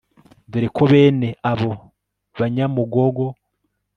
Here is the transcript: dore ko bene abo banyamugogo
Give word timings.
dore 0.51 0.67
ko 0.75 0.83
bene 0.91 1.29
abo 1.51 1.71
banyamugogo 2.39 3.25